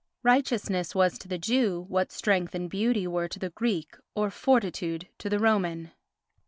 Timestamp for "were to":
3.05-3.37